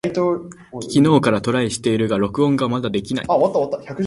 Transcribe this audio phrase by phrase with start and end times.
[0.09, 0.49] 昨
[0.89, 3.25] 日からトライしているが録音がまだできない。